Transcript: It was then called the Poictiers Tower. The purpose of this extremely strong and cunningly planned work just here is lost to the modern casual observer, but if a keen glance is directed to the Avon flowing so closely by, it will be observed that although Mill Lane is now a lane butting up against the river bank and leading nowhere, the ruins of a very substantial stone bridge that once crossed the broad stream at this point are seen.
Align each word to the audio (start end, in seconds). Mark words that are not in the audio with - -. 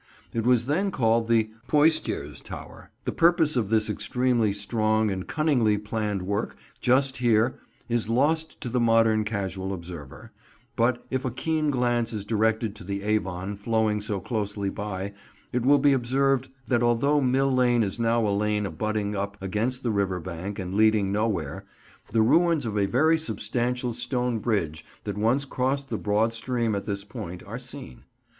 It 0.33 0.47
was 0.47 0.65
then 0.65 0.89
called 0.89 1.27
the 1.27 1.51
Poictiers 1.67 2.41
Tower. 2.41 2.89
The 3.05 3.11
purpose 3.11 3.55
of 3.55 3.69
this 3.69 3.87
extremely 3.87 4.51
strong 4.51 5.11
and 5.11 5.27
cunningly 5.27 5.77
planned 5.77 6.23
work 6.23 6.55
just 6.79 7.17
here 7.17 7.59
is 7.87 8.09
lost 8.09 8.59
to 8.61 8.69
the 8.69 8.79
modern 8.79 9.23
casual 9.23 9.71
observer, 9.71 10.31
but 10.75 11.05
if 11.11 11.23
a 11.23 11.29
keen 11.29 11.69
glance 11.69 12.13
is 12.13 12.25
directed 12.25 12.75
to 12.77 12.83
the 12.83 13.03
Avon 13.03 13.55
flowing 13.55 14.01
so 14.01 14.19
closely 14.19 14.71
by, 14.71 15.13
it 15.53 15.61
will 15.67 15.77
be 15.77 15.93
observed 15.93 16.49
that 16.65 16.81
although 16.81 17.21
Mill 17.21 17.53
Lane 17.53 17.83
is 17.83 17.99
now 17.99 18.25
a 18.27 18.33
lane 18.35 18.67
butting 18.71 19.15
up 19.15 19.37
against 19.39 19.83
the 19.83 19.91
river 19.91 20.19
bank 20.19 20.57
and 20.57 20.73
leading 20.73 21.11
nowhere, 21.11 21.63
the 22.11 22.23
ruins 22.23 22.65
of 22.65 22.75
a 22.75 22.87
very 22.87 23.19
substantial 23.19 23.93
stone 23.93 24.39
bridge 24.39 24.83
that 25.03 25.15
once 25.15 25.45
crossed 25.45 25.91
the 25.91 25.97
broad 25.99 26.33
stream 26.33 26.73
at 26.73 26.87
this 26.87 27.03
point 27.03 27.43
are 27.43 27.59
seen. 27.59 28.05